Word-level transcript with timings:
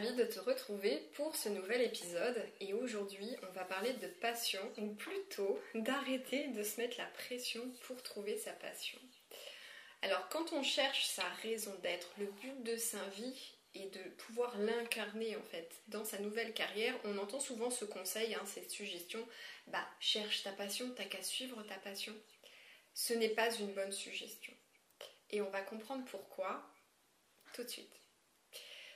de 0.00 0.24
te 0.24 0.40
retrouver 0.40 1.08
pour 1.14 1.36
ce 1.36 1.48
nouvel 1.48 1.80
épisode 1.80 2.44
et 2.60 2.74
aujourd'hui 2.74 3.30
on 3.48 3.52
va 3.52 3.64
parler 3.64 3.92
de 3.92 4.08
passion 4.08 4.60
ou 4.78 4.88
plutôt 4.88 5.60
d'arrêter 5.76 6.48
de 6.48 6.64
se 6.64 6.80
mettre 6.80 6.98
la 6.98 7.06
pression 7.06 7.62
pour 7.86 8.02
trouver 8.02 8.36
sa 8.36 8.52
passion. 8.54 8.98
Alors 10.02 10.28
quand 10.30 10.52
on 10.52 10.64
cherche 10.64 11.06
sa 11.06 11.22
raison 11.42 11.72
d'être, 11.84 12.12
le 12.18 12.26
but 12.26 12.64
de 12.64 12.76
sa 12.76 13.06
vie 13.10 13.52
et 13.74 13.86
de 13.86 14.00
pouvoir 14.18 14.58
l'incarner 14.58 15.36
en 15.36 15.42
fait 15.44 15.70
dans 15.86 16.04
sa 16.04 16.18
nouvelle 16.18 16.54
carrière, 16.54 16.98
on 17.04 17.16
entend 17.18 17.38
souvent 17.38 17.70
ce 17.70 17.84
conseil, 17.84 18.34
hein, 18.34 18.42
cette 18.46 18.72
suggestion, 18.72 19.24
bah 19.68 19.86
cherche 20.00 20.42
ta 20.42 20.50
passion, 20.50 20.92
t'as 20.96 21.04
qu'à 21.04 21.22
suivre 21.22 21.62
ta 21.62 21.76
passion. 21.76 22.14
Ce 22.94 23.12
n'est 23.12 23.28
pas 23.28 23.54
une 23.54 23.72
bonne 23.72 23.92
suggestion. 23.92 24.54
Et 25.30 25.40
on 25.40 25.50
va 25.50 25.60
comprendre 25.60 26.04
pourquoi 26.06 26.68
tout 27.52 27.62
de 27.62 27.68
suite. 27.68 28.03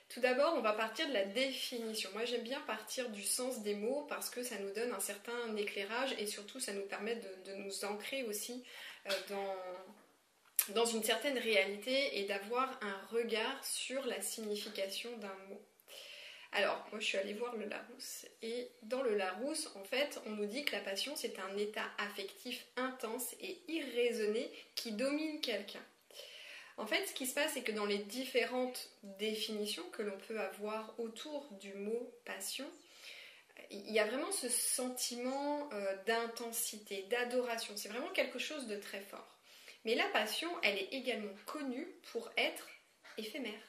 Tout 0.09 0.21
d'abord, 0.21 0.55
on 0.55 0.61
va 0.61 0.73
partir 0.73 1.07
de 1.07 1.13
la 1.13 1.25
définition. 1.25 2.09
Moi, 2.13 2.25
j'aime 2.25 2.41
bien 2.41 2.59
partir 2.61 3.09
du 3.09 3.23
sens 3.23 3.61
des 3.61 3.75
mots 3.75 4.07
parce 4.09 4.31
que 4.31 4.41
ça 4.41 4.57
nous 4.57 4.73
donne 4.73 4.91
un 4.91 4.99
certain 4.99 5.55
éclairage 5.55 6.15
et 6.17 6.25
surtout, 6.25 6.59
ça 6.59 6.73
nous 6.73 6.85
permet 6.87 7.15
de, 7.15 7.53
nous 7.57 7.85
ancrer 7.85 8.23
aussi 8.23 8.63
euh, 9.05 9.11
dans, 9.29 10.73
dans 10.73 10.85
une 10.85 11.03
certaine 11.03 11.37
réalité 11.37 12.19
et 12.19 12.25
d'avoir 12.25 12.79
un 12.81 13.15
regard 13.15 13.63
sur 13.63 14.03
la 14.07 14.19
signification 14.21 15.15
d'un 15.17 15.35
mot. 15.47 15.61
Alors, 16.51 16.83
moi 16.91 16.99
je 16.99 17.05
suis 17.05 17.17
allée 17.17 17.33
voir 17.33 17.55
le 17.55 17.65
Larousse 17.65 18.25
et 18.41 18.71
dans 18.81 19.03
le 19.03 19.15
Larousse, 19.15 19.69
en 19.75 19.83
fait, 19.83 20.19
on 20.25 20.31
nous 20.31 20.47
dit 20.47 20.65
que 20.65 20.71
la 20.71 20.81
passion 20.81 21.15
c'est 21.15 21.37
un 21.37 21.55
état 21.57 21.85
affectif 21.99 22.65
intense 22.75 23.35
et 23.39 23.61
irraisonné 23.67 24.51
qui 24.73 24.93
domine 24.93 25.39
quelqu'un. 25.41 25.83
En 26.79 26.85
fait, 26.85 27.05
ce 27.05 27.13
qui 27.13 27.27
se 27.27 27.35
passe, 27.35 27.51
c'est 27.53 27.61
que 27.61 27.73
dans 27.73 27.85
les 27.85 27.97
différentes 27.97 28.89
définitions 29.03 29.83
que 29.91 30.01
l'on 30.01 30.17
peut 30.17 30.39
avoir 30.39 30.97
autour 30.97 31.45
du 31.59 31.73
mot 31.73 32.09
passion, 32.23 32.65
il 33.69 33.91
y 33.91 33.99
a 33.99 34.05
vraiment 34.05 34.31
ce 34.31 34.47
sentiment 34.47 35.69
euh, 35.73 35.95
d'intensité, 36.05 37.05
d'adoration. 37.09 37.73
C'est 37.75 37.89
vraiment 37.89 38.11
quelque 38.11 38.39
chose 38.39 38.67
de 38.67 38.77
très 38.77 39.01
fort. 39.01 39.37
Mais 39.83 39.93
la 39.93 40.07
passion, 40.07 40.49
elle 40.63 40.77
est 40.77 40.93
également 40.93 41.33
connue 41.45 41.85
pour 42.13 42.31
être 42.37 42.69
éphémère. 43.17 43.61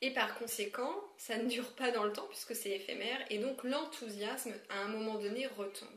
Et 0.00 0.12
par 0.12 0.38
conséquent, 0.38 0.94
ça 1.18 1.36
ne 1.38 1.48
dure 1.48 1.74
pas 1.74 1.90
dans 1.90 2.04
le 2.04 2.12
temps 2.12 2.28
puisque 2.28 2.54
c'est 2.54 2.70
éphémère 2.70 3.18
et 3.30 3.38
donc 3.38 3.64
l'enthousiasme 3.64 4.54
à 4.68 4.78
un 4.78 4.88
moment 4.88 5.18
donné 5.18 5.48
retombe. 5.48 5.88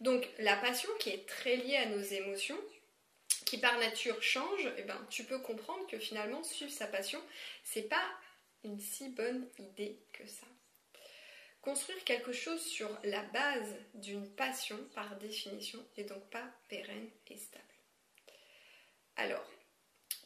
Donc 0.00 0.26
la 0.38 0.56
passion 0.56 0.88
qui 0.98 1.10
est 1.10 1.28
très 1.28 1.56
liée 1.56 1.76
à 1.76 1.86
nos 1.86 2.00
émotions, 2.00 2.58
qui 3.46 3.58
par 3.58 3.78
nature 3.78 4.22
change, 4.22 4.70
eh 4.76 4.82
ben, 4.82 5.06
tu 5.08 5.24
peux 5.24 5.38
comprendre 5.38 5.86
que 5.86 5.98
finalement 5.98 6.42
suivre 6.42 6.70
sa 6.70 6.86
passion, 6.86 7.22
c'est 7.64 7.88
pas 7.88 8.04
une 8.64 8.78
si 8.78 9.08
bonne 9.08 9.48
idée 9.58 9.98
que 10.12 10.26
ça. 10.26 10.46
Construire 11.62 12.04
quelque 12.04 12.32
chose 12.32 12.62
sur 12.62 12.90
la 13.04 13.22
base 13.22 13.74
d'une 13.94 14.28
passion, 14.34 14.78
par 14.94 15.16
définition, 15.16 15.82
n'est 15.96 16.04
donc 16.04 16.28
pas 16.28 16.44
pérenne 16.68 17.08
et 17.28 17.38
stable. 17.38 17.64
Alors, 19.16 19.48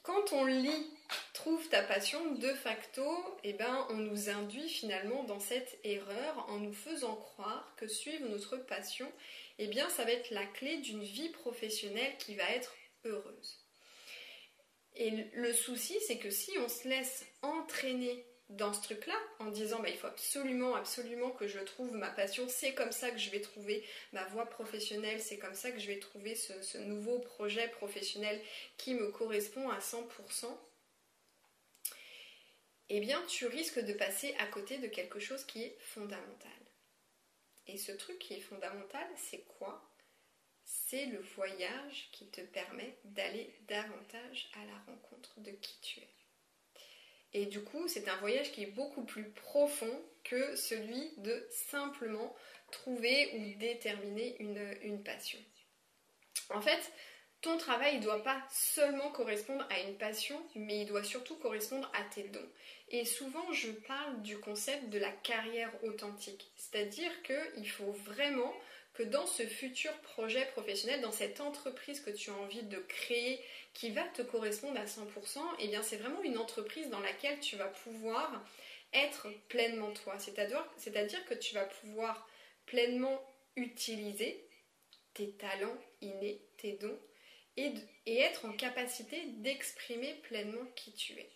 quand 0.03 0.33
on 0.33 0.45
lit 0.45 0.91
Trouve 1.33 1.67
ta 1.71 1.83
passion, 1.83 2.35
de 2.35 2.53
facto, 2.53 3.03
eh 3.45 3.55
ben, 3.55 3.87
on 3.89 3.95
nous 3.95 4.29
induit 4.29 4.69
finalement 4.69 5.25
dans 5.25 5.41
cette 5.41 5.79
erreur 5.85 6.45
en 6.51 6.59
nous 6.59 6.75
faisant 6.75 7.17
croire 7.17 7.73
que 7.79 7.89
suivre 7.89 8.29
notre 8.29 8.59
passion, 8.59 9.11
eh 9.59 9.67
bien, 9.69 9.89
ça 9.89 10.05
va 10.05 10.13
être 10.13 10.31
la 10.31 10.45
clé 10.45 10.77
d'une 10.79 11.03
vie 11.03 11.31
professionnelle 11.31 12.13
qui 12.19 12.35
va 12.35 12.45
être 12.51 12.75
heureuse. 13.05 13.59
Et 14.95 15.11
le 15.35 15.53
souci, 15.53 15.99
c'est 16.07 16.19
que 16.19 16.31
si 16.31 16.53
on 16.59 16.69
se 16.69 16.89
laisse 16.89 17.25
entraîner 17.43 18.27
dans 18.51 18.73
ce 18.73 18.83
truc-là, 18.83 19.15
en 19.39 19.47
disant 19.47 19.79
bah, 19.79 19.89
il 19.89 19.97
faut 19.97 20.09
absolument, 20.09 20.75
absolument 20.75 21.31
que 21.31 21.47
je 21.47 21.61
trouve 21.61 21.93
ma 21.95 22.11
passion, 22.11 22.49
c'est 22.49 22.75
comme 22.75 22.91
ça 22.91 23.11
que 23.11 23.19
je 23.19 23.31
vais 23.31 23.41
trouver 23.41 23.87
ma 24.13 24.25
voie 24.27 24.47
professionnelle, 24.47 25.21
c'est 25.21 25.39
comme 25.39 25.55
ça 25.55 25.71
que 25.71 25.79
je 25.79 25.87
vais 25.87 26.01
trouver 26.01 26.35
ce, 26.35 26.79
nouveau 26.79 27.21
projet 27.21 27.69
professionnel 27.69 28.41
qui 28.77 28.95
me 28.95 29.11
correspond 29.13 29.71
à 29.71 29.79
100%, 29.79 30.05
eh 32.89 33.01
bien 33.01 33.23
tu 33.29 33.47
risques 33.47 33.79
de 33.79 33.93
passer 33.93 34.35
à 34.41 34.47
côté 34.47 34.79
de 34.79 34.89
quelque 34.89 35.21
chose 35.21 35.45
qui 35.45 35.63
est 35.63 35.77
fondamental. 35.79 36.51
Et 37.69 37.79
ce 37.79 37.93
truc 37.93 38.19
qui 38.19 38.35
est 38.35 38.41
fondamental, 38.41 39.07
c'est 39.17 39.45
quoi? 39.59 39.90
C'est 40.91 41.07
le 41.07 41.21
voyage 41.37 42.09
qui 42.11 42.27
te 42.31 42.41
permet 42.41 42.97
d'aller 43.05 43.55
davantage 43.69 44.51
à 44.55 44.65
la 44.65 44.93
rencontre 44.93 45.39
de 45.39 45.53
qui 45.53 45.81
tu 45.83 46.01
es. 46.01 46.09
Et 47.33 47.47
du 47.47 47.63
coup, 47.63 47.87
c'est 47.87 48.09
un 48.09 48.17
voyage 48.17 48.51
qui 48.51 48.65
est 48.65 48.73
beaucoup 48.73 49.05
plus 49.05 49.31
profond 49.31 50.03
que 50.25 50.57
celui 50.57 51.13
de 51.19 51.47
simplement 51.49 52.35
trouver 52.73 53.31
ou 53.37 53.59
déterminer 53.61 54.35
une, 54.41 55.05
passion. 55.05 55.39
En 56.49 56.61
fait, 56.61 56.93
ton 57.41 57.57
travail 57.57 57.99
ne 57.99 58.03
doit 58.03 58.25
pas 58.25 58.43
seulement 58.51 59.13
correspondre 59.13 59.65
à 59.71 59.79
une 59.83 59.97
passion, 59.97 60.45
mais 60.57 60.81
il 60.81 60.87
doit 60.87 61.05
surtout 61.05 61.37
correspondre 61.37 61.89
à 61.95 62.03
tes 62.03 62.25
dons. 62.25 62.51
Et 62.89 63.05
souvent, 63.05 63.53
je 63.53 63.71
parle 63.71 64.23
du 64.23 64.41
concept 64.41 64.89
de 64.89 64.99
la 64.99 65.13
carrière 65.13 65.73
authentique. 65.85 66.51
C'est-à-dire 66.57 67.13
qu'il 67.23 67.69
faut 67.69 67.93
vraiment 67.93 68.53
que 69.01 69.05
dans 69.07 69.27
ce 69.27 69.45
futur 69.45 69.93
projet 70.01 70.45
professionnel, 70.53 71.01
dans 71.01 71.11
cette 71.11 71.41
entreprise 71.41 72.01
que 72.01 72.11
tu 72.11 72.29
as 72.29 72.35
envie 72.35 72.65
de 72.65 72.77
créer 72.81 73.43
qui 73.73 73.93
va 73.93 74.03
te 74.03 74.21
correspondre 74.21 74.79
à 74.79 74.85
100%, 74.85 75.39
et 75.59 75.65
eh 75.65 75.69
bien 75.69 75.83
c'est 75.83 75.97
vraiment 75.97 76.23
une 76.23 76.37
entreprise 76.37 76.91
dans 76.91 77.01
laquelle 77.01 77.41
tu 77.41 77.57
vas 77.57 77.69
pouvoir 77.69 78.45
être 78.93 79.29
pleinement 79.49 79.91
toi. 79.93 80.19
C'est-à-dire 80.19 81.25
que 81.25 81.35
tu 81.35 81.55
vas 81.55 81.65
pouvoir 81.65 82.29
pleinement 82.67 83.23
utiliser 83.57 84.47
tes 85.15 85.31
talents 85.33 85.79
innés, 86.03 86.43
tes 86.59 86.73
dons, 86.73 86.99
et, 87.57 87.73
et 88.05 88.19
être 88.19 88.45
en 88.45 88.53
capacité 88.53 89.23
d'exprimer 89.39 90.13
pleinement 90.25 90.67
qui 90.77 90.93
tu 90.93 91.15
es. 91.15 91.31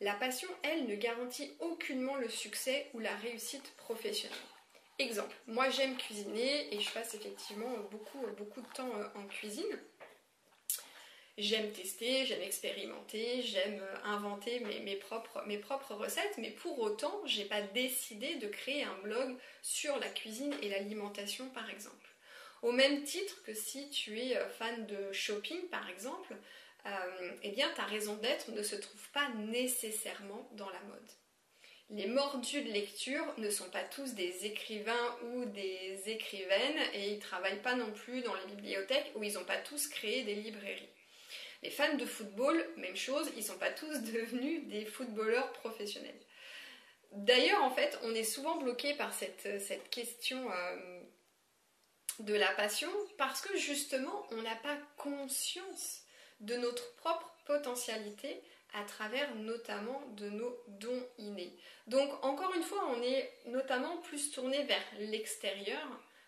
La 0.00 0.14
passion, 0.14 0.48
elle, 0.62 0.86
ne 0.86 0.96
garantit 0.96 1.52
aucunement 1.60 2.16
le 2.16 2.30
succès 2.30 2.88
ou 2.94 2.98
la 2.98 3.14
réussite 3.16 3.76
professionnelle. 3.76 4.53
Exemple, 5.00 5.34
moi 5.48 5.70
j'aime 5.70 5.96
cuisiner 5.96 6.72
et 6.72 6.78
je 6.78 6.88
passe 6.92 7.14
effectivement 7.14 7.76
beaucoup, 7.90 8.60
de 8.60 8.74
temps 8.74 8.94
euh, 8.94 9.08
en 9.16 9.26
cuisine. 9.26 9.80
J'aime 11.36 11.72
tester, 11.72 12.24
j'aime 12.24 12.42
expérimenter, 12.42 13.42
j'aime 13.42 13.80
euh, 13.82 13.96
inventer 14.04 14.60
mes, 14.60 14.94
propres, 14.94 15.42
mes 15.46 15.58
propres 15.58 15.94
recettes, 15.94 16.38
mais 16.38 16.52
pour 16.52 16.78
autant, 16.78 17.20
j'ai 17.26 17.44
pas 17.44 17.60
décidé 17.60 18.36
de 18.36 18.46
créer 18.46 18.84
un 18.84 18.96
blog 18.98 19.36
sur 19.62 19.98
la 19.98 20.08
cuisine 20.08 20.54
et 20.62 20.68
l'alimentation 20.68 21.50
par 21.50 21.68
exemple. 21.70 22.14
Au 22.62 22.70
même 22.70 23.02
titre 23.02 23.42
que 23.42 23.52
si 23.52 23.90
tu 23.90 24.20
es 24.20 24.36
euh, 24.36 24.48
fan 24.48 24.86
de 24.86 25.10
shopping 25.12 25.68
par 25.70 25.90
exemple, 25.90 26.36
eh 27.42 27.50
bien 27.52 27.70
ta 27.70 27.84
raison 27.84 28.14
d'être 28.16 28.50
ne 28.50 28.62
se 28.62 28.76
trouve 28.76 29.08
pas 29.12 29.30
nécessairement 29.30 30.46
dans 30.52 30.68
la 30.68 30.80
mode. 30.80 31.10
Les 31.90 32.06
mordus 32.06 32.62
de 32.62 32.72
lecture 32.72 33.24
ne 33.36 33.50
sont 33.50 33.68
pas 33.68 33.84
tous 33.84 34.14
des 34.14 34.46
écrivains 34.46 35.18
ou 35.22 35.44
des 35.44 36.02
écrivaines 36.06 36.80
et 36.94 37.08
ils 37.08 37.16
ne 37.16 37.20
travaillent 37.20 37.62
pas 37.62 37.74
non 37.74 37.92
plus 37.92 38.22
dans 38.22 38.34
les 38.34 38.54
bibliothèques 38.54 39.12
où 39.14 39.22
ils 39.22 39.34
n'ont 39.34 39.44
pas 39.44 39.58
tous 39.58 39.88
créé 39.88 40.24
des 40.24 40.34
librairies. 40.34 40.88
Les 41.62 41.70
fans 41.70 41.96
de 41.96 42.06
football, 42.06 42.66
même 42.76 42.96
chose, 42.96 43.30
ils 43.36 43.44
sont 43.44 43.58
pas 43.58 43.70
tous 43.70 44.00
devenus 44.12 44.66
des 44.68 44.86
footballeurs 44.86 45.52
professionnels. 45.52 46.20
D'ailleurs, 47.12 47.62
en 47.62 47.70
fait, 47.70 47.98
on 48.02 48.14
est 48.14 48.24
souvent 48.24 48.56
bloqué 48.56 48.94
par 48.94 49.12
cette, 49.14 49.88
question 49.90 50.50
euh, 50.50 51.00
de 52.18 52.34
la 52.34 52.52
passion 52.54 52.90
parce 53.18 53.40
que 53.40 53.56
justement, 53.56 54.26
on 54.30 54.42
n'a 54.42 54.56
pas 54.56 54.76
conscience 54.96 56.02
de 56.40 56.56
notre 56.56 56.96
propre 56.96 57.32
potentialité 57.46 58.42
à 58.74 58.82
travers 58.84 59.34
notamment 59.36 60.02
de 60.16 60.28
nos 60.28 60.56
dons 60.68 61.06
innés. 61.18 61.56
Donc 61.86 62.10
encore 62.24 62.54
une 62.54 62.62
fois, 62.62 62.86
on 62.96 63.02
est 63.02 63.32
notamment 63.46 63.96
plus 63.98 64.30
tourné 64.30 64.62
vers 64.64 64.84
l'extérieur 64.98 65.80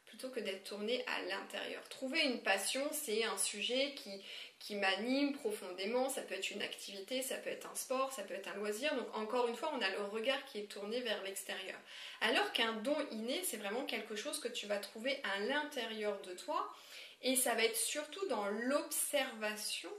plutôt 0.06 0.28
que 0.30 0.40
d'être 0.40 0.64
tourné 0.64 1.04
à 1.06 1.22
l'intérieur. 1.22 1.82
Trouver 1.88 2.22
une 2.22 2.40
passion, 2.42 2.82
c'est 2.92 3.24
un 3.24 3.36
sujet 3.36 3.92
qui, 3.96 4.22
qui 4.58 4.76
m'anime 4.76 5.34
profondément, 5.34 6.08
ça 6.08 6.22
peut 6.22 6.34
être 6.34 6.50
une 6.50 6.62
activité, 6.62 7.20
ça 7.22 7.36
peut 7.36 7.50
être 7.50 7.68
un 7.70 7.74
sport, 7.74 8.12
ça 8.12 8.22
peut 8.22 8.34
être 8.34 8.48
un 8.48 8.54
loisir, 8.54 8.94
donc 8.94 9.14
encore 9.14 9.48
une 9.48 9.56
fois, 9.56 9.72
on 9.74 9.82
a 9.82 9.90
le 9.90 10.04
regard 10.04 10.42
qui 10.46 10.60
est 10.60 10.70
tourné 10.70 11.00
vers 11.00 11.22
l'extérieur. 11.24 11.78
Alors 12.20 12.50
qu'un 12.52 12.72
don 12.74 12.96
inné, 13.10 13.42
c'est 13.44 13.58
vraiment 13.58 13.84
quelque 13.84 14.16
chose 14.16 14.38
que 14.38 14.48
tu 14.48 14.66
vas 14.66 14.78
trouver 14.78 15.20
à 15.34 15.40
l'intérieur 15.40 16.18
de 16.22 16.32
toi, 16.32 16.72
et 17.22 17.36
ça 17.36 17.54
va 17.54 17.64
être 17.64 17.76
surtout 17.76 18.26
dans 18.28 18.46
l'observation 18.46 19.90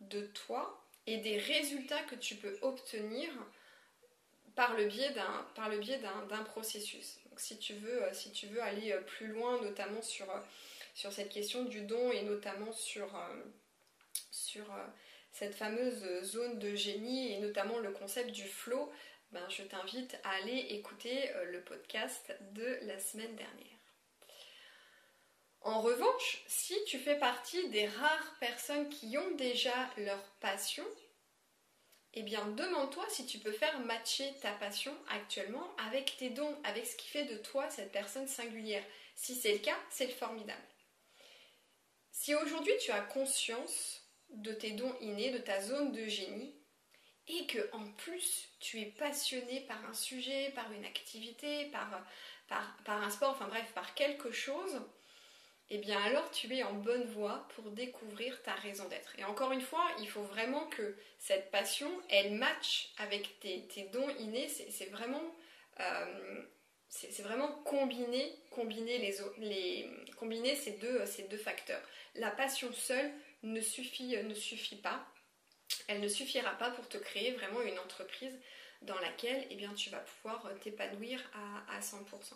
de 0.00 0.22
toi 0.22 0.84
et 1.06 1.18
des 1.18 1.38
résultats 1.38 2.02
que 2.02 2.14
tu 2.14 2.36
peux 2.36 2.58
obtenir 2.62 3.30
par 4.54 4.74
le 4.74 4.86
biais 4.86 5.10
d'un, 5.12 6.42
processus. 6.42 7.18
Donc 7.30 7.38
si 7.38 7.58
tu, 7.58 7.74
veux, 7.74 8.02
euh, 8.02 8.62
aller 8.62 8.92
euh, 8.92 9.00
plus 9.00 9.28
loin, 9.28 9.62
notamment 9.62 10.02
sur, 10.02 10.28
euh, 10.28 10.40
sur 10.94 11.12
cette 11.12 11.28
question 11.28 11.64
du 11.64 11.82
don 11.82 12.10
et 12.10 12.22
notamment 12.22 12.72
sur, 12.72 13.08
cette 15.30 15.54
fameuse 15.54 16.24
zone 16.24 16.58
de 16.58 16.74
génie 16.74 17.32
et 17.32 17.38
notamment 17.38 17.78
le 17.78 17.92
concept 17.92 18.30
du 18.30 18.42
flow, 18.42 18.90
ben, 19.30 19.48
je 19.48 19.62
t'invite 19.62 20.18
à 20.24 20.30
aller 20.30 20.58
écouter 20.70 21.30
le 21.52 21.60
podcast 21.60 22.36
de 22.54 22.78
la 22.82 22.98
semaine 22.98 23.36
dernière. 23.36 23.77
En 25.60 25.80
revanche, 25.80 26.42
si 26.46 26.74
tu 26.86 26.98
fais 26.98 27.18
partie 27.18 27.68
des 27.68 27.86
rares 27.86 28.36
personnes 28.40 28.88
qui 28.88 29.18
ont 29.18 29.30
déjà 29.32 29.74
leur 29.96 30.22
passion, 30.40 30.84
eh 32.14 32.22
bien 32.22 32.46
demande-toi 32.46 33.04
si 33.08 33.26
tu 33.26 33.38
peux 33.38 33.52
faire 33.52 33.78
matcher 33.80 34.32
ta 34.40 34.52
passion 34.52 34.96
actuellement 35.10 35.68
avec 35.76 36.16
tes 36.16 36.30
dons, 36.30 36.56
avec 36.64 36.86
ce 36.86 36.96
qui 36.96 37.08
fait 37.08 37.24
de 37.24 37.36
toi 37.36 37.68
cette 37.70 37.92
personne 37.92 38.28
singulière. 38.28 38.84
Si 39.14 39.34
c'est 39.34 39.52
le 39.52 39.58
cas, 39.58 39.78
c'est 39.90 40.08
formidable. 40.08 40.62
Si 42.10 42.34
aujourd'hui 42.34 42.72
tu 42.80 42.90
as 42.90 43.00
conscience 43.00 44.02
de 44.30 44.52
tes 44.52 44.72
dons 44.72 44.94
innés, 45.00 45.30
de 45.30 45.38
ta 45.38 45.60
zone 45.60 45.92
de 45.92 46.06
génie, 46.06 46.54
et 47.28 47.46
que 47.46 47.70
en 47.72 47.92
plus 47.92 48.48
tu 48.60 48.80
es 48.80 48.86
passionné 48.86 49.60
par 49.62 49.84
un 49.84 49.94
sujet, 49.94 50.50
par 50.54 50.72
une 50.72 50.84
activité, 50.84 51.66
par, 51.66 52.04
par, 52.48 53.02
un 53.02 53.10
sport, 53.10 53.30
enfin 53.30 53.48
bref, 53.48 53.70
par 53.74 53.94
quelque 53.94 54.32
chose, 54.32 54.82
eh 55.70 55.78
bien 55.78 56.00
alors 56.02 56.30
tu 56.30 56.54
es 56.54 56.62
en 56.62 56.72
bonne 56.72 57.04
voie 57.04 57.46
pour 57.54 57.70
découvrir 57.70 58.42
ta 58.42 58.54
raison 58.54 58.88
d'être. 58.88 59.18
Et 59.18 59.24
encore 59.24 59.52
une 59.52 59.60
fois, 59.60 59.84
il 60.00 60.08
faut 60.08 60.22
vraiment 60.22 60.66
que 60.66 60.96
cette 61.18 61.50
passion, 61.50 61.90
elle 62.08 62.32
matche 62.34 62.90
avec 62.98 63.40
tes, 63.40 63.88
dons 63.92 64.08
innés. 64.18 64.48
C'est 64.48 64.90
vraiment, 64.90 65.22
euh, 65.80 66.42
vraiment 67.20 67.52
combiner, 67.64 68.38
les, 69.38 69.90
combiner 70.16 70.54
ces, 70.56 70.72
deux, 70.72 71.36
facteurs. 71.36 71.82
La 72.14 72.30
passion 72.30 72.72
seule 72.72 73.10
ne 73.42 73.60
suffit, 73.60 74.16
ne 74.22 74.34
suffit 74.34 74.76
pas 74.76 75.06
elle 75.86 76.00
ne 76.00 76.08
suffira 76.08 76.52
pas 76.52 76.70
pour 76.70 76.88
te 76.88 76.98
créer 76.98 77.32
vraiment 77.32 77.62
une 77.62 77.78
entreprise 77.78 78.38
dans 78.82 78.98
laquelle 79.00 79.46
eh 79.50 79.56
tu 79.74 79.90
vas 79.90 79.98
pouvoir 79.98 80.48
t'épanouir 80.60 81.20
à, 81.68 81.80
100%. 81.80 82.34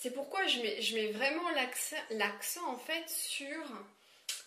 C'est 0.00 0.12
pourquoi 0.12 0.46
je 0.46 0.94
mets, 0.94 1.12
vraiment 1.12 1.50
l'accent 1.50 2.66
en 2.66 2.78
fait 2.78 3.06
sur 3.10 3.62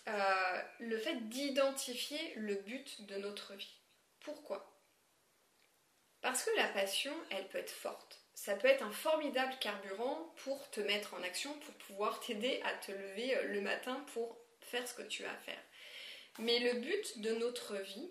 euh, 0.08 0.62
le 0.80 0.98
fait 0.98 1.28
d'identifier 1.28 2.34
le 2.34 2.56
but 2.56 3.06
de 3.06 3.18
notre 3.18 3.54
vie. 3.54 3.78
Pourquoi? 4.18 4.76
Parce 6.22 6.42
que 6.42 6.50
la 6.56 6.66
passion, 6.66 7.14
elle 7.30 7.46
peut 7.46 7.58
être 7.58 7.70
forte. 7.70 8.18
Ça 8.34 8.56
peut 8.56 8.66
être 8.66 8.82
un 8.82 8.90
formidable 8.90 9.56
carburant 9.60 10.34
pour 10.38 10.68
te 10.70 10.80
mettre 10.80 11.14
en 11.14 11.22
action, 11.22 11.56
pour 11.60 11.74
pouvoir 11.74 12.18
t'aider 12.18 12.60
à 12.64 12.74
te 12.74 12.90
lever 12.90 13.40
le 13.44 13.60
matin 13.60 14.04
pour 14.12 14.36
faire 14.60 14.88
ce 14.88 14.94
que 14.94 15.02
tu 15.02 15.24
as 15.24 15.30
à 15.30 15.36
faire. 15.36 15.62
Mais 16.40 16.58
le 16.58 16.80
but 16.80 17.20
de 17.20 17.30
notre 17.30 17.76
vie, 17.76 18.10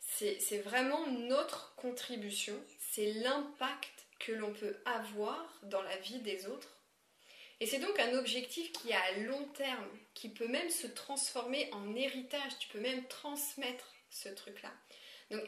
c'est 0.00 0.62
vraiment 0.62 1.06
notre 1.06 1.76
contribution, 1.76 2.60
c'est 2.80 3.12
l'impact 3.12 4.07
que 4.18 4.32
l'on 4.32 4.52
peut 4.52 4.76
avoir 4.84 5.60
dans 5.64 5.82
la 5.82 5.96
vie 5.98 6.20
des 6.20 6.46
autres. 6.46 6.76
Et 7.60 7.66
c'est 7.66 7.78
donc 7.78 7.98
un 7.98 8.16
objectif 8.16 8.72
qui 8.72 8.90
est 8.90 8.94
à 8.94 9.18
long 9.20 9.44
terme, 9.54 9.88
qui 10.14 10.28
peut 10.28 10.46
même 10.46 10.70
se 10.70 10.86
transformer 10.86 11.68
en 11.72 11.94
héritage, 11.94 12.58
tu 12.60 12.68
peux 12.68 12.80
même 12.80 13.06
transmettre 13.08 13.92
ce 14.10 14.28
truc-là. 14.28 14.72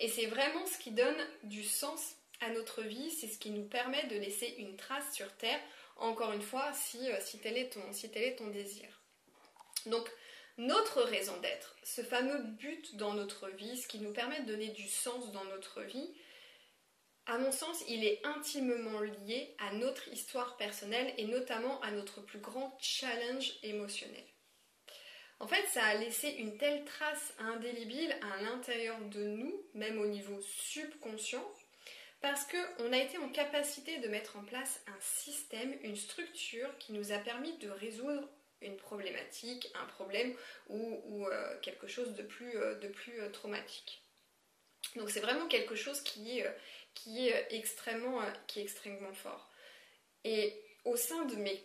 et 0.00 0.08
c'est 0.08 0.26
vraiment 0.26 0.66
ce 0.66 0.78
qui 0.78 0.90
donne 0.90 1.16
du 1.44 1.64
sens 1.64 2.16
à 2.40 2.50
notre 2.50 2.82
vie, 2.82 3.10
c'est 3.10 3.28
ce 3.28 3.38
qui 3.38 3.50
nous 3.50 3.64
permet 3.64 4.04
de 4.06 4.16
laisser 4.16 4.54
une 4.58 4.76
trace 4.76 5.14
sur 5.14 5.32
Terre, 5.36 5.60
encore 5.96 6.32
une 6.32 6.42
fois, 6.42 6.72
si, 6.72 7.10
euh, 7.10 7.16
si, 7.20 7.38
tel, 7.38 7.56
est 7.56 7.70
ton, 7.70 7.92
si 7.92 8.10
tel 8.10 8.22
est 8.22 8.36
ton 8.36 8.48
désir. 8.48 8.88
Donc 9.86 10.10
notre 10.56 11.02
raison 11.02 11.36
d'être, 11.40 11.76
ce 11.82 12.02
fameux 12.02 12.42
but 12.42 12.96
dans 12.96 13.14
notre 13.14 13.48
vie, 13.48 13.76
ce 13.76 13.86
qui 13.86 13.98
nous 13.98 14.12
permet 14.12 14.40
de 14.40 14.46
donner 14.46 14.68
du 14.68 14.88
sens 14.88 15.32
dans 15.32 15.44
notre 15.44 15.82
vie, 15.82 16.12
à 17.26 17.38
mon 17.38 17.52
sens, 17.52 17.84
il 17.88 18.04
est 18.04 18.20
intimement 18.24 19.00
lié 19.00 19.54
à 19.58 19.72
notre 19.74 20.08
histoire 20.08 20.56
personnelle 20.56 21.12
et 21.16 21.26
notamment 21.26 21.80
à 21.82 21.90
notre 21.90 22.20
plus 22.20 22.40
grand 22.40 22.76
challenge 22.80 23.52
émotionnel. 23.62 24.24
En 25.38 25.46
fait, 25.46 25.66
ça 25.68 25.84
a 25.84 25.94
laissé 25.94 26.28
une 26.28 26.58
telle 26.58 26.84
trace 26.84 27.34
indélébile 27.38 28.14
à 28.20 28.42
l'intérieur 28.42 29.00
de 29.00 29.22
nous, 29.24 29.64
même 29.74 29.98
au 29.98 30.06
niveau 30.06 30.38
subconscient, 30.42 31.44
parce 32.20 32.46
qu'on 32.46 32.92
a 32.92 32.98
été 32.98 33.16
en 33.16 33.30
capacité 33.30 33.98
de 33.98 34.08
mettre 34.08 34.36
en 34.36 34.44
place 34.44 34.82
un 34.86 35.00
système, 35.00 35.74
une 35.82 35.96
structure 35.96 36.76
qui 36.78 36.92
nous 36.92 37.12
a 37.12 37.18
permis 37.18 37.56
de 37.58 37.70
résoudre 37.70 38.28
une 38.60 38.76
problématique, 38.76 39.72
un 39.74 39.86
problème 39.86 40.34
ou, 40.68 41.26
euh, 41.26 41.58
quelque 41.62 41.86
chose 41.86 42.14
de 42.14 42.22
plus, 42.22 42.56
euh, 42.58 42.78
de 42.78 42.88
plus 42.88 43.20
euh, 43.20 43.30
traumatique. 43.30 44.02
Donc 44.96 45.10
c'est 45.10 45.20
vraiment 45.20 45.46
quelque 45.46 45.74
chose 45.74 46.00
qui 46.02 46.40
est, 46.40 46.56
qui 46.94 47.28
est, 47.28 47.46
extrêmement, 47.50 48.20
qui 48.46 48.60
est 48.60 48.62
extrêmement 48.62 49.12
fort. 49.12 49.50
Et 50.24 50.54
au 50.84 50.96
sein 50.96 51.24
de 51.26 51.36
mes 51.36 51.64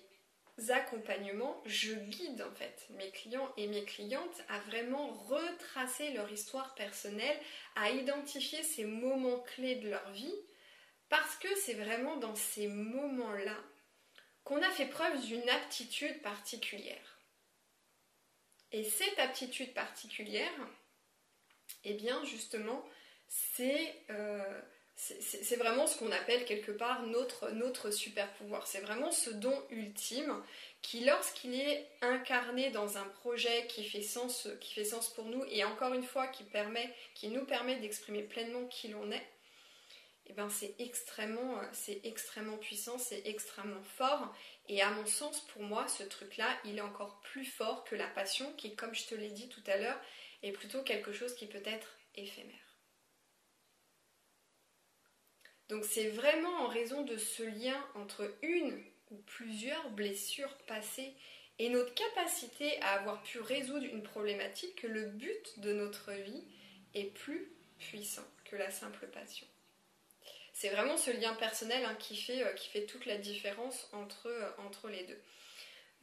accompagnements, 0.69 1.61
je 1.65 1.93
guide 1.93 2.41
en 2.41 2.55
fait 2.55 2.85
mes 2.91 3.09
clients 3.11 3.51
et 3.57 3.67
mes 3.67 3.83
clientes 3.83 4.41
à 4.47 4.59
vraiment 4.59 5.13
retracer 5.13 6.11
leur 6.11 6.31
histoire 6.31 6.75
personnelle, 6.75 7.37
à 7.75 7.89
identifier 7.91 8.63
ces 8.63 8.85
moments 8.85 9.39
clés 9.41 9.75
de 9.75 9.89
leur 9.89 10.09
vie, 10.11 10.35
parce 11.09 11.35
que 11.37 11.53
c'est 11.55 11.73
vraiment 11.73 12.17
dans 12.17 12.35
ces 12.35 12.67
moments-là 12.67 13.57
qu'on 14.43 14.61
a 14.61 14.71
fait 14.71 14.87
preuve 14.87 15.19
d'une 15.25 15.49
aptitude 15.49 16.21
particulière. 16.21 17.19
Et 18.71 18.83
cette 18.83 19.19
aptitude 19.19 19.73
particulière, 19.73 20.51
eh 21.83 21.93
bien 21.93 22.23
justement, 22.23 22.83
euh, 23.59 24.61
c'est 24.95 25.57
vraiment 25.57 25.87
ce 25.87 25.97
qu'on 25.97 26.11
appelle 26.11 26.45
quelque 26.45 26.71
part 26.71 27.03
notre, 27.03 27.91
super 27.91 28.31
pouvoir. 28.33 28.65
C'est 28.65 28.79
vraiment 28.79 29.11
ce 29.11 29.29
don 29.29 29.61
ultime 29.69 30.41
qui, 30.81 31.03
lorsqu'il 31.03 31.53
est 31.53 31.89
incarné 32.01 32.71
dans 32.71 32.97
un 32.97 33.05
projet 33.05 33.67
qui 33.67 33.83
fait 33.83 34.01
sens, 34.01 34.47
qui 34.61 34.73
fait 34.73 34.85
sens 34.85 35.09
pour 35.09 35.25
nous, 35.25 35.43
et 35.49 35.63
encore 35.65 35.93
une 35.93 36.03
fois 36.03 36.27
qui, 36.27 36.45
nous 37.27 37.45
permet 37.45 37.75
d'exprimer 37.77 38.23
pleinement 38.23 38.65
qui 38.67 38.87
l'on 38.87 39.11
est, 39.11 39.27
eh 40.27 40.33
ben 40.33 40.49
c'est 40.49 40.75
extrêmement, 40.79 41.59
c'est 41.71 42.01
extrêmement 42.03 42.57
puissant, 42.57 42.97
c'est 42.97 43.21
extrêmement 43.25 43.83
fort. 43.83 44.33
Et 44.69 44.81
à 44.81 44.89
mon 44.91 45.05
sens, 45.05 45.41
pour 45.47 45.61
moi, 45.61 45.87
ce 45.87 46.03
truc-là, 46.03 46.47
il 46.63 46.77
est 46.77 46.81
encore 46.81 47.19
plus 47.21 47.45
fort 47.45 47.83
que 47.83 47.95
la 47.95 48.07
passion, 48.07 48.51
qui, 48.53 48.75
comme 48.75 48.95
je 48.95 49.05
te 49.05 49.15
l'ai 49.15 49.29
dit 49.29 49.49
tout 49.49 49.63
à 49.67 49.77
l'heure, 49.77 49.99
est 50.41 50.51
plutôt 50.51 50.81
quelque 50.83 51.11
chose 51.11 51.35
qui 51.35 51.47
peut 51.47 51.61
être 51.65 51.97
éphémère. 52.15 52.74
Donc 55.69 55.85
c'est 55.85 56.09
vraiment 56.09 56.61
en 56.61 56.67
raison 56.67 57.03
de 57.03 57.17
ce 57.17 57.43
lien 57.43 57.83
entre 57.95 58.31
une 58.41 58.83
ou 59.11 59.15
plusieurs 59.25 59.89
blessures 59.89 60.55
passées 60.67 61.13
et 61.57 61.69
notre 61.69 61.93
capacité 61.93 62.79
à 62.81 62.99
avoir 62.99 63.23
pu 63.23 63.39
résoudre 63.39 63.85
une 63.85 64.03
problématique 64.03 64.75
que 64.75 64.87
le 64.87 65.05
but 65.05 65.59
de 65.59 65.73
notre 65.73 66.11
vie 66.11 66.43
est 66.93 67.13
plus 67.13 67.51
puissant 67.79 68.25
que 68.45 68.55
la 68.55 68.71
simple 68.71 69.07
passion 69.07 69.47
c'est 70.55 70.69
vraiment 70.69 70.95
ce 70.95 71.11
lien 71.11 71.33
personnel 71.33 71.83
hein, 71.83 71.95
qui, 71.99 72.15
fait, 72.15 72.41
euh, 72.41 72.53
qui 72.53 72.69
fait 72.69 72.85
toute 72.85 73.05
la 73.05 73.17
différence 73.17 73.89
entre, 73.91 74.27
euh, 74.27 74.49
entre 74.65 74.87
les 74.87 75.03
deux. 75.03 75.21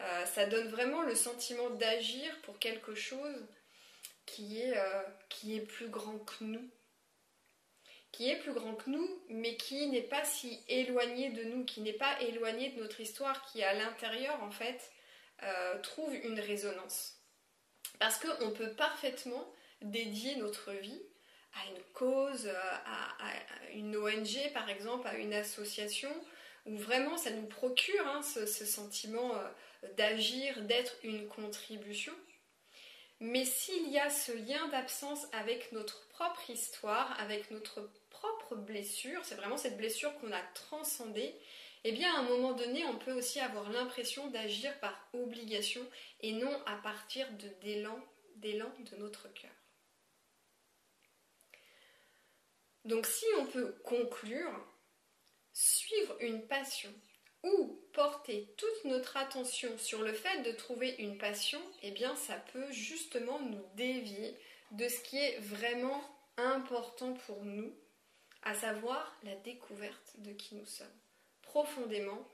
Euh, 0.00 0.26
ça 0.26 0.46
donne 0.46 0.68
vraiment 0.68 1.02
le 1.02 1.14
sentiment 1.14 1.70
d'agir 1.70 2.30
pour 2.42 2.58
quelque 2.58 2.94
chose 2.94 3.46
qui 4.26 4.60
est, 4.60 4.74
qui 5.28 5.56
est 5.56 5.60
plus 5.60 5.88
grand 5.88 6.18
que 6.18 6.44
nous. 6.44 6.70
Qui 8.12 8.30
est 8.30 8.36
plus 8.36 8.52
grand 8.52 8.74
que 8.74 8.90
nous, 8.90 9.08
mais 9.28 9.56
qui 9.56 9.86
n'est 9.88 10.02
pas 10.02 10.24
si 10.24 10.60
éloigné 10.68 11.30
de 11.30 11.44
nous, 11.44 11.64
qui 11.64 11.80
n'est 11.80 11.92
pas 11.94 12.20
éloigné 12.20 12.70
de 12.70 12.80
notre 12.80 13.00
histoire, 13.00 13.44
qui 13.46 13.62
à 13.62 13.72
l'intérieur, 13.72 14.42
en 14.42 14.50
fait, 14.50 14.90
trouve 15.82 16.14
une 16.14 16.38
résonance. 16.38 17.16
Parce 17.98 18.18
qu'on 18.18 18.50
peut 18.50 18.72
parfaitement 18.72 19.50
dédier 19.80 20.36
notre 20.36 20.72
vie 20.72 21.02
à 21.54 21.70
une 21.70 21.82
cause, 21.92 22.48
à, 22.48 23.72
une 23.74 23.96
ONG 23.96 24.52
par 24.52 24.68
exemple, 24.68 25.06
à 25.06 25.16
une 25.16 25.34
association, 25.34 26.10
où 26.66 26.76
vraiment 26.76 27.16
ça 27.16 27.30
nous 27.30 27.46
procure 27.46 28.06
hein, 28.06 28.22
ce, 28.22 28.46
sentiment 28.46 29.34
euh, 29.34 29.88
d'agir, 29.96 30.62
d'être 30.62 30.94
une 31.02 31.26
contribution. 31.28 32.12
Mais 33.24 33.44
s'il 33.44 33.88
y 33.88 34.00
a 34.00 34.10
ce 34.10 34.32
lien 34.32 34.66
d'absence 34.70 35.28
avec 35.30 35.70
notre 35.70 36.08
propre 36.08 36.50
histoire, 36.50 37.16
avec 37.20 37.52
notre 37.52 37.88
propre 38.10 38.56
blessure, 38.56 39.24
c'est 39.24 39.36
vraiment 39.36 39.56
cette 39.56 39.76
blessure 39.76 40.12
qu'on 40.18 40.32
a 40.32 40.42
transcendée, 40.54 41.32
eh 41.84 41.92
bien 41.92 42.12
à 42.12 42.18
un 42.18 42.24
moment 42.24 42.50
donné, 42.50 42.84
on 42.84 42.98
peut 42.98 43.12
aussi 43.12 43.38
avoir 43.38 43.70
l'impression 43.70 44.26
d'agir 44.30 44.76
par 44.80 45.08
obligation 45.12 45.88
et 46.20 46.32
non 46.32 46.52
à 46.66 46.74
partir 46.78 47.30
d'élan 47.60 47.96
de 48.38 48.96
notre 48.96 49.32
cœur. 49.32 49.52
Donc 52.84 53.06
si 53.06 53.26
on 53.38 53.46
peut 53.46 53.76
conclure, 53.84 54.66
suivre 55.52 56.16
une 56.18 56.44
passion 56.48 56.92
ou 57.44 57.81
porter 57.92 58.48
toute 58.56 58.84
notre 58.84 59.16
attention 59.16 59.76
sur 59.78 60.02
le 60.02 60.12
fait 60.12 60.42
de 60.42 60.52
trouver 60.52 60.94
une 60.98 61.18
passion, 61.18 61.60
eh 61.82 61.90
bien 61.90 62.16
ça 62.16 62.36
peut 62.52 62.70
justement 62.72 63.40
nous 63.40 63.64
dévier 63.74 64.36
de 64.72 64.88
ce 64.88 65.00
qui 65.00 65.18
est 65.18 65.38
vraiment 65.38 66.02
important 66.36 67.14
pour 67.26 67.44
nous 67.44 67.74
à 68.42 68.54
savoir 68.54 69.16
la 69.22 69.36
découverte 69.36 70.14
de 70.18 70.32
qui 70.32 70.54
nous 70.56 70.66
sommes, 70.66 70.98
profondément, 71.42 72.26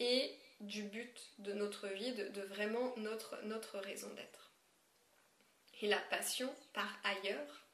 et 0.00 0.32
du 0.60 0.82
but 0.82 1.32
de 1.38 1.52
notre 1.52 1.88
vie, 1.88 2.12
de, 2.12 2.42
vraiment 2.42 2.94
notre, 2.96 3.40
notre 3.44 3.78
raison 3.78 4.12
d'être. 4.14 4.52
Et 5.80 5.88
la 5.88 5.98
passion, 5.98 6.52
par 6.72 6.98
ailleurs, 7.04 7.66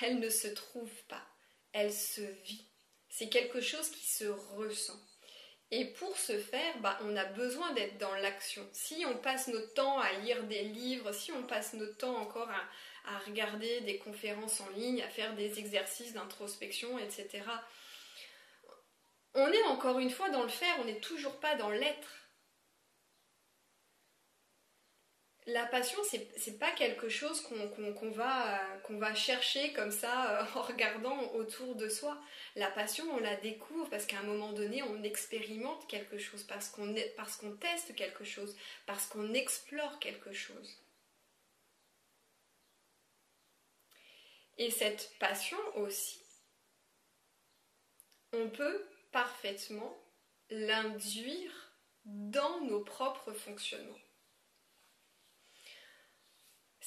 elle 0.00 0.18
ne 0.20 0.30
se 0.30 0.48
trouve 0.48 0.92
pas, 1.08 1.26
elle 1.72 1.92
se 1.92 2.20
vit. 2.20 2.68
C'est 3.08 3.28
quelque 3.28 3.60
chose 3.60 3.90
qui 3.90 4.06
se 4.06 4.24
ressent. 4.24 5.00
Et 5.70 5.86
pour 5.86 6.16
ce 6.16 6.38
faire, 6.38 6.78
bah, 6.80 6.98
on 7.02 7.16
a 7.16 7.24
besoin 7.24 7.72
d'être 7.72 7.98
dans 7.98 8.14
l'action. 8.16 8.66
Si 8.72 9.04
on 9.06 9.16
passe 9.16 9.48
notre 9.48 9.74
temps 9.74 9.98
à 9.98 10.12
lire 10.12 10.44
des 10.44 10.62
livres, 10.62 11.12
si 11.12 11.32
on 11.32 11.42
passe 11.42 11.74
notre 11.74 11.96
temps 11.96 12.16
encore 12.16 12.48
à, 12.50 13.14
à 13.14 13.18
regarder 13.20 13.80
des 13.80 13.98
conférences 13.98 14.60
en 14.60 14.68
ligne, 14.70 15.02
à 15.02 15.08
faire 15.08 15.34
des 15.34 15.58
exercices 15.58 16.12
d'introspection, 16.12 16.98
etc., 16.98 17.42
on 19.34 19.48
est 19.48 19.64
encore 19.64 19.98
une 19.98 20.10
fois 20.10 20.30
dans 20.30 20.42
le 20.42 20.48
faire, 20.48 20.76
on 20.80 20.84
n'est 20.84 21.00
toujours 21.00 21.40
pas 21.40 21.56
dans 21.56 21.70
l'être. 21.70 22.23
La 25.46 25.66
passion, 25.66 25.98
c'est 26.36 26.58
pas 26.58 26.70
quelque 26.70 27.10
chose 27.10 27.42
qu'on 27.42 28.10
va, 28.10 29.14
chercher 29.14 29.74
comme 29.74 29.90
ça 29.90 30.40
euh, 30.40 30.44
en 30.58 30.62
regardant 30.62 31.32
autour 31.34 31.74
de 31.74 31.88
soi. 31.88 32.18
La 32.56 32.70
passion, 32.70 33.04
on 33.12 33.18
la 33.18 33.36
découvre 33.36 33.88
parce 33.90 34.06
qu'à 34.06 34.20
un 34.20 34.22
moment 34.22 34.52
donné, 34.52 34.82
on 34.82 35.02
expérimente 35.02 35.86
quelque 35.86 36.16
chose, 36.16 36.44
parce 36.44 36.70
qu'on 36.70 36.94
teste 37.56 37.94
quelque 37.94 38.24
chose, 38.24 38.56
parce 38.86 39.06
qu'on 39.06 39.34
explore 39.34 39.98
quelque 39.98 40.32
chose. 40.32 40.78
Et 44.56 44.70
cette 44.70 45.12
passion 45.18 45.58
aussi, 45.76 46.22
on 48.32 48.48
peut 48.48 48.86
parfaitement 49.12 49.94
l'induire 50.48 51.52
dans 52.04 52.60
nos 52.62 52.80
propres 52.80 53.32
fonctionnements. 53.32 53.98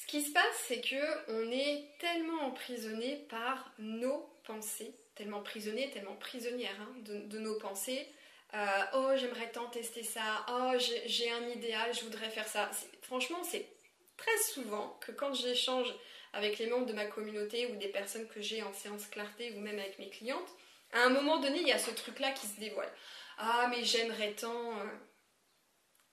Ce 0.07 0.11
qui 0.17 0.23
se 0.23 0.31
passe, 0.31 0.63
c'est 0.69 0.79
que 0.79 1.31
on 1.31 1.51
est 1.51 1.83
tellement 1.99 2.43
emprisonné 2.43 3.25
par 3.29 3.73
nos 3.77 4.25
pensées, 4.45 4.95
tellement 5.15 5.39
emprisonné, 5.39 5.89
tellement 5.89 6.15
prisonnière 6.15 6.79
hein, 6.79 6.95
de, 7.01 7.39
nos 7.39 7.57
pensées. 7.57 8.07
Euh, 8.53 8.83
oh, 8.93 9.09
j'aimerais 9.17 9.51
tant 9.51 9.67
tester 9.67 10.03
ça. 10.03 10.45
Oh, 10.49 10.71
j'ai 11.05 11.29
un 11.29 11.49
idéal, 11.49 11.93
je 11.93 12.05
voudrais 12.05 12.29
faire 12.29 12.47
ça. 12.47 12.71
Franchement, 13.01 13.43
c'est 13.43 13.67
très 14.15 14.37
souvent 14.53 14.97
que 15.05 15.11
quand 15.11 15.33
j'échange 15.33 15.93
avec 16.31 16.57
les 16.57 16.67
membres 16.67 16.85
de 16.85 16.93
ma 16.93 17.07
communauté 17.07 17.67
ou 17.67 17.75
des 17.75 17.89
personnes 17.89 18.29
que 18.29 18.39
j'ai 18.41 18.63
en 18.63 18.71
séance 18.71 19.07
clarté 19.07 19.51
ou 19.57 19.59
même 19.59 19.77
avec 19.77 19.99
mes 19.99 20.09
clientes, 20.09 20.55
à 20.93 21.01
un 21.01 21.09
moment 21.09 21.41
donné, 21.41 21.59
il 21.59 21.67
y 21.67 21.73
a 21.73 21.79
ce 21.79 21.91
truc-là 21.91 22.31
qui 22.31 22.47
se 22.47 22.57
dévoile. 22.61 22.93
Ah, 23.39 23.67
mais 23.69 23.83
j'aimerais 23.83 24.31
tant. 24.31 24.71
Euh. 24.79 24.85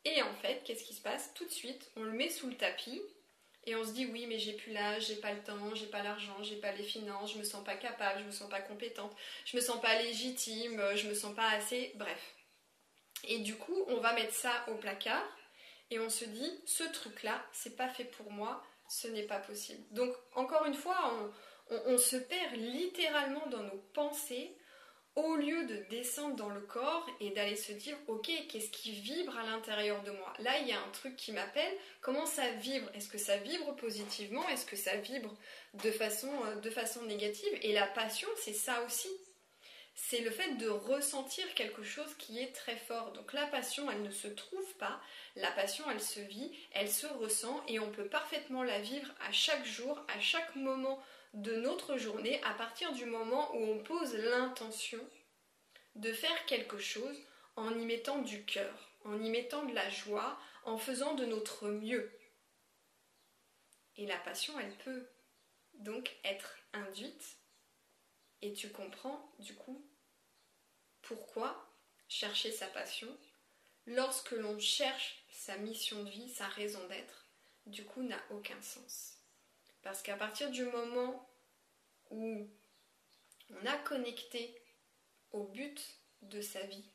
Et 0.04 0.20
en 0.20 0.34
fait, 0.42 0.62
qu'est-ce 0.64 0.82
qui 0.82 0.94
se 0.94 1.00
passe? 1.00 1.32
Tout 1.34 1.44
de 1.44 1.52
suite, 1.52 1.92
on 1.94 2.02
le 2.02 2.10
met 2.10 2.28
sous 2.28 2.48
le 2.48 2.56
tapis 2.56 3.00
et 3.66 3.74
on 3.76 3.84
se 3.84 3.92
dit 3.92 4.06
oui, 4.06 4.26
mais 4.26 4.38
j'ai 4.38 4.52
plus 4.52 4.72
l'âge, 4.72 5.06
j'ai 5.06 5.16
pas 5.16 5.32
le 5.32 5.42
temps, 5.42 5.74
j'ai 5.74 5.86
pas 5.86 6.02
l'argent, 6.02 6.42
j'ai 6.42 6.56
pas 6.56 6.72
les 6.72 6.82
finances, 6.82 7.32
je 7.32 7.38
me 7.38 7.44
sens 7.44 7.64
pas 7.64 7.76
capable, 7.76 8.20
je 8.20 8.24
me 8.26 8.30
sens 8.30 8.48
pas 8.50 8.60
compétente, 8.60 9.14
je 9.44 9.56
me 9.56 9.62
sens 9.62 9.80
pas 9.80 10.00
légitime, 10.02 10.82
je 10.94 11.08
me 11.08 11.14
sens 11.14 11.34
pas 11.34 11.48
assez. 11.50 11.92
Bref. 11.96 12.34
Et 13.26 13.38
du 13.38 13.56
coup, 13.56 13.84
on 13.88 13.98
va 13.98 14.12
mettre 14.12 14.34
ça 14.34 14.64
au 14.68 14.74
placard 14.74 15.24
et 15.90 15.98
on 15.98 16.10
se 16.10 16.24
dit 16.24 16.62
ce 16.66 16.84
truc-là, 16.84 17.42
c'est 17.52 17.76
pas 17.76 17.88
fait 17.88 18.04
pour 18.04 18.30
moi, 18.30 18.62
ce 18.88 19.08
n'est 19.08 19.26
pas 19.26 19.38
possible. 19.38 19.82
Donc, 19.92 20.14
encore 20.34 20.66
une 20.66 20.74
fois, 20.74 21.32
on 21.70 21.96
se 21.96 22.16
perd 22.16 22.56
littéralement 22.56 23.46
dans 23.46 23.62
nos 23.62 23.78
pensées 23.94 24.56
au 25.16 25.36
lieu 25.36 25.64
de 25.66 25.76
descendre 25.90 26.34
dans 26.34 26.48
le 26.48 26.60
corps 26.60 27.08
et 27.20 27.30
d'aller 27.30 27.56
se 27.56 27.72
dire 27.72 27.96
ok 28.08 28.30
qu'est-ce 28.48 28.70
qui 28.70 28.92
vibre 28.92 29.36
à 29.38 29.44
l'intérieur 29.44 30.02
de 30.02 30.10
moi? 30.10 30.32
Là 30.40 30.58
il 30.58 30.68
y 30.68 30.72
a 30.72 30.80
un 30.80 30.90
truc 30.90 31.16
qui 31.16 31.32
m'appelle. 31.32 31.72
Comment 32.00 32.26
ça 32.26 32.50
vibre? 32.52 32.90
Est-ce 32.94 33.08
que 33.08 33.18
ça 33.18 33.36
vibre 33.36 33.76
positivement? 33.76 34.46
Est-ce 34.48 34.66
que 34.66 34.76
ça 34.76 34.96
vibre 34.96 35.36
de 35.74 35.90
façon, 35.90 36.30
euh, 36.46 36.56
de 36.56 36.70
façon 36.70 37.02
négative? 37.02 37.52
Et 37.62 37.72
la 37.72 37.86
passion 37.86 38.28
c'est 38.36 38.52
ça 38.54 38.82
aussi. 38.84 39.08
C'est 39.94 40.22
le 40.22 40.30
fait 40.30 40.54
de 40.56 40.68
ressentir 40.68 41.44
quelque 41.54 41.84
chose 41.84 42.12
qui 42.18 42.40
est 42.40 42.52
très 42.52 42.76
fort. 42.76 43.12
Donc 43.12 43.32
la 43.32 43.46
passion 43.46 43.88
elle 43.88 44.02
ne 44.02 44.10
se 44.10 44.26
trouve 44.26 44.74
pas. 44.78 45.00
La 45.36 45.52
passion 45.52 45.84
elle 45.92 46.02
se 46.02 46.18
vit 46.18 46.50
elle 46.72 46.90
se 46.90 47.06
ressent 47.06 47.62
et 47.68 47.78
on 47.78 47.92
peut 47.92 48.08
parfaitement 48.08 48.64
la 48.64 48.80
vivre 48.80 49.12
à 49.28 49.30
chaque 49.30 49.64
jour 49.64 50.04
à 50.08 50.18
chaque 50.18 50.56
moment 50.56 51.00
de 51.34 51.56
notre 51.56 51.98
journée 51.98 52.40
à 52.44 52.54
partir 52.54 52.92
du 52.92 53.06
moment 53.06 53.54
où 53.54 53.58
on 53.58 53.78
pose 53.82 54.14
l'intention 54.14 55.00
de 55.96 56.12
faire 56.12 56.46
quelque 56.46 56.78
chose 56.78 57.16
en 57.56 57.76
y 57.78 57.84
mettant 57.84 58.22
du 58.22 58.44
cœur, 58.44 58.90
en 59.04 59.20
y 59.20 59.30
mettant 59.30 59.64
de 59.64 59.74
la 59.74 59.90
joie, 59.90 60.38
en 60.64 60.78
faisant 60.78 61.14
de 61.14 61.24
notre 61.24 61.68
mieux. 61.68 62.10
Et 63.96 64.06
la 64.06 64.18
passion, 64.18 64.58
elle 64.58 64.76
peut 64.78 65.08
donc 65.74 66.10
être 66.24 66.56
induite 66.72 67.36
et 68.42 68.52
tu 68.52 68.70
comprends 68.70 69.32
du 69.38 69.54
coup 69.54 69.84
pourquoi 71.02 71.68
chercher 72.08 72.52
sa 72.52 72.66
passion 72.68 73.08
lorsque 73.86 74.32
l'on 74.32 74.58
cherche 74.58 75.24
sa 75.30 75.56
mission 75.58 76.04
de 76.04 76.10
vie, 76.10 76.28
sa 76.30 76.46
raison 76.48 76.86
d'être, 76.88 77.26
du 77.66 77.84
coup 77.84 78.02
n'a 78.02 78.20
aucun 78.30 78.60
sens. 78.62 79.23
Parce 79.84 80.02
qu'à 80.02 80.16
partir 80.16 80.50
du 80.50 80.64
moment 80.64 81.28
où 82.10 82.48
on 83.50 83.66
a 83.66 83.76
connecté 83.78 84.60
au 85.30 85.44
but 85.44 86.00
de 86.22 86.40
sa 86.40 86.62
vie, 86.62 86.90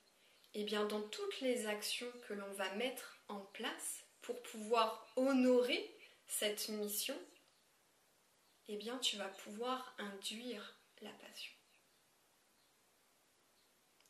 et 0.55 0.61
eh 0.61 0.63
bien 0.63 0.85
dans 0.85 1.03
toutes 1.03 1.39
les 1.41 1.67
actions 1.67 2.11
que 2.27 2.33
l'on 2.33 2.51
va 2.53 2.73
mettre 2.75 3.21
en 3.27 3.39
place 3.39 4.03
pour 4.21 4.41
pouvoir 4.41 5.07
honorer 5.15 5.95
cette 6.25 6.69
mission, 6.69 7.15
eh 8.67 8.75
bien 8.75 8.97
tu 8.97 9.17
vas 9.17 9.29
pouvoir 9.29 9.95
induire 9.99 10.75
la 11.01 11.11
passion. 11.11 11.53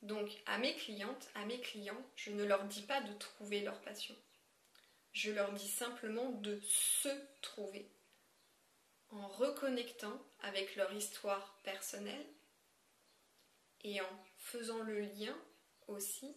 Donc 0.03 0.29
à 0.45 0.57
mes 0.57 0.75
clientes, 0.75 1.29
à 1.36 1.43
mes 1.43 1.59
clients, 1.59 2.01
je 2.15 2.31
ne 2.31 2.45
leur 2.45 2.63
dis 2.63 2.83
pas 2.83 3.01
de 3.01 3.13
trouver 3.15 3.59
leur 3.59 3.81
passion. 3.81 4.15
Je 5.12 5.31
leur 5.31 5.51
dis 5.51 5.67
simplement 5.67 6.31
de 6.31 6.62
se 6.62 7.09
trouver 7.41 7.91
en 9.11 9.27
reconnectant 9.27 10.21
avec 10.41 10.75
leur 10.75 10.91
histoire 10.93 11.59
personnelle 11.63 12.25
et 13.83 14.01
en 14.01 14.23
faisant 14.37 14.79
le 14.79 14.99
lien 14.99 15.35
aussi 15.87 16.35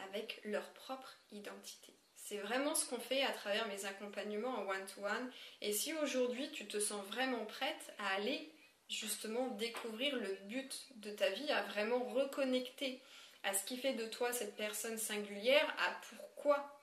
avec 0.00 0.40
leur 0.44 0.72
propre 0.74 1.16
identité. 1.30 1.94
C'est 2.16 2.38
vraiment 2.38 2.74
ce 2.74 2.86
qu'on 2.86 3.00
fait 3.00 3.22
à 3.22 3.32
travers 3.32 3.68
mes 3.68 3.84
accompagnements 3.84 4.56
en 4.56 4.66
one-to-one. 4.66 5.30
Et 5.60 5.72
si 5.72 5.92
aujourd'hui 5.92 6.50
tu 6.52 6.66
te 6.66 6.80
sens 6.80 7.04
vraiment 7.06 7.44
prête 7.44 7.92
à 7.98 8.14
aller 8.14 8.50
justement 8.88 9.48
découvrir 9.48 10.16
le 10.16 10.34
but 10.46 10.86
de 10.96 11.10
ta 11.10 11.30
vie, 11.30 11.50
à 11.50 11.62
vraiment 11.62 12.02
reconnecter 12.02 13.02
à 13.42 13.52
ce 13.52 13.64
qui 13.64 13.76
fait 13.76 13.92
de 13.92 14.06
toi 14.06 14.32
cette 14.32 14.56
personne 14.56 14.98
singulière, 14.98 15.74
à 15.78 16.00
pourquoi 16.08 16.80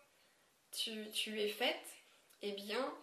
tu, 0.71 1.09
tu 1.11 1.41
es 1.41 1.49
faite, 1.49 1.87
eh 2.43 2.51
bien, 2.51 2.93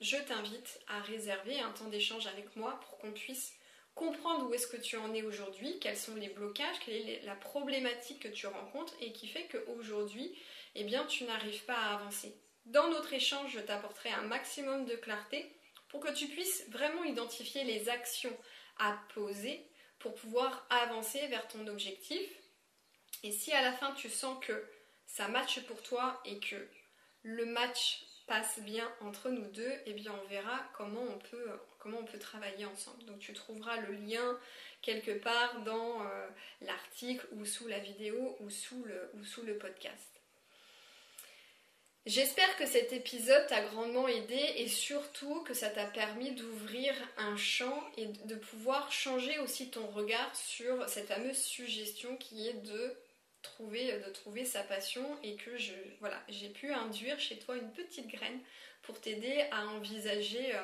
je 0.00 0.16
t'invite 0.16 0.80
à 0.88 1.00
réserver 1.00 1.60
un 1.60 1.70
temps 1.70 1.88
d'échange 1.88 2.26
avec 2.26 2.56
moi 2.56 2.78
pour 2.80 2.98
qu'on 2.98 3.12
puisse 3.12 3.52
comprendre 3.94 4.48
où 4.48 4.54
est-ce 4.54 4.66
que 4.66 4.76
tu 4.76 4.96
en 4.96 5.14
es 5.14 5.22
aujourd'hui, 5.22 5.78
quels 5.80 5.96
sont 5.96 6.16
les 6.16 6.28
blocages, 6.28 6.80
quelle 6.84 7.08
est 7.08 7.22
la 7.24 7.36
problématique 7.36 8.20
que 8.20 8.28
tu 8.28 8.46
rencontres 8.46 8.94
et 9.00 9.12
qui 9.12 9.28
fait 9.28 9.46
qu'aujourd'hui, 9.48 10.36
eh 10.74 10.84
bien, 10.84 11.04
tu 11.06 11.24
n'arrives 11.24 11.64
pas 11.64 11.76
à 11.76 11.94
avancer. 11.94 12.36
Dans 12.66 12.88
notre 12.88 13.12
échange, 13.12 13.52
je 13.52 13.60
t'apporterai 13.60 14.10
un 14.10 14.22
maximum 14.22 14.86
de 14.86 14.96
clarté 14.96 15.54
pour 15.88 16.00
que 16.00 16.12
tu 16.12 16.26
puisses 16.26 16.64
vraiment 16.70 17.04
identifier 17.04 17.62
les 17.64 17.88
actions 17.88 18.36
à 18.78 18.98
poser 19.14 19.64
pour 20.00 20.14
pouvoir 20.14 20.66
avancer 20.70 21.26
vers 21.28 21.46
ton 21.46 21.66
objectif. 21.68 22.28
Et 23.22 23.30
si 23.30 23.52
à 23.52 23.62
la 23.62 23.72
fin 23.72 23.92
tu 23.92 24.10
sens 24.10 24.42
que 24.44 24.68
ça 25.06 25.28
matche 25.28 25.60
pour 25.66 25.80
toi 25.82 26.20
et 26.24 26.40
que 26.40 26.68
le 27.22 27.46
match 27.46 28.04
passe 28.26 28.58
bien 28.60 28.90
entre 29.00 29.28
nous 29.28 29.46
deux, 29.50 29.70
et 29.70 29.82
eh 29.86 29.92
bien 29.92 30.12
on 30.12 30.28
verra 30.28 30.60
comment 30.76 31.02
on 31.02 31.18
peut, 31.18 31.50
comment 31.78 31.98
on 31.98 32.04
peut 32.04 32.18
travailler 32.18 32.64
ensemble. 32.64 33.04
Donc 33.04 33.18
tu 33.18 33.32
trouveras 33.32 33.80
le 33.82 33.92
lien 33.92 34.38
quelque 34.82 35.12
part 35.12 35.62
dans 35.62 36.02
euh, 36.02 36.26
l'article 36.62 37.26
ou 37.32 37.44
sous 37.44 37.68
la 37.68 37.78
vidéo 37.78 38.36
ou 38.40 38.50
sous 38.50 38.82
le, 38.84 39.10
ou 39.14 39.24
sous 39.24 39.42
le 39.42 39.56
podcast. 39.58 40.14
J'espère 42.06 42.58
que 42.58 42.66
cet 42.66 42.92
épisode 42.92 43.46
t'a 43.46 43.62
grandement 43.62 44.06
aidé 44.06 44.38
et 44.56 44.68
surtout 44.68 45.40
que 45.44 45.54
ça 45.54 45.70
t'a 45.70 45.86
permis 45.86 46.32
d'ouvrir 46.32 46.92
un 47.16 47.34
champ 47.38 47.82
et 47.96 48.06
de 48.06 48.34
pouvoir 48.34 48.92
changer 48.92 49.38
aussi 49.38 49.70
ton 49.70 49.86
regard 49.86 50.36
sur 50.36 50.86
cette 50.86 51.08
fameuse 51.08 51.38
suggestion 51.38 52.18
qui 52.18 52.46
est 52.46 52.62
de 52.62 52.94
trouver, 53.44 53.92
de 54.00 54.10
trouver 54.10 54.44
sa 54.44 54.62
passion 54.62 55.06
et 55.22 55.36
que 55.36 55.56
je, 55.56 55.72
voilà, 56.00 56.20
j'ai 56.28 56.48
pu 56.48 56.72
induire 56.72 57.20
chez 57.20 57.38
toi 57.38 57.56
une 57.56 57.72
petite 57.72 58.08
graine 58.08 58.40
pour 58.82 59.00
t'aider 59.00 59.44
à 59.52 59.66
envisager 59.68 60.54
euh, 60.54 60.60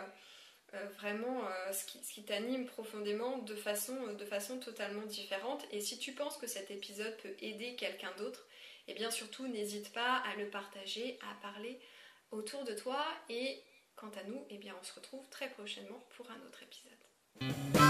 euh, 0.75 0.89
vraiment 0.99 1.45
euh, 1.47 1.73
ce 1.73 1.85
qui, 1.85 2.25
t'anime 2.25 2.67
profondément 2.67 3.39
de 3.39 3.55
façon, 3.55 4.13
de 4.15 4.25
façon 4.25 4.59
totalement 4.59 5.07
différente. 5.07 5.65
Et 5.73 5.81
si 5.81 5.99
tu 5.99 6.13
penses 6.13 6.37
que 6.37 6.47
cet 6.47 6.71
épisode 6.71 7.17
peut 7.19 7.35
aider 7.41 7.77
quelqu'un 7.77 8.13
d'autre, 8.19 8.47
et 8.89 8.93
eh 8.93 8.95
bien 8.95 9.11
surtout 9.11 9.47
n'hésite 9.47 9.93
pas 9.93 10.17
à 10.17 10.35
le 10.37 10.49
partager, 10.49 11.19
à 11.31 11.41
parler 11.43 11.79
autour 12.31 12.65
de 12.65 12.75
toi. 12.75 13.05
Et 13.29 13.63
quant 13.95 14.11
à 14.21 14.25
nous, 14.25 14.39
et 14.49 14.55
eh 14.55 14.59
bien 14.59 14.75
on 14.81 14.85
se 14.85 14.95
retrouve 14.95 15.29
très 15.29 15.49
prochainement 15.51 16.03
pour 16.17 16.31
un 16.31 16.41
autre 16.47 16.63
épisode. 16.63 17.90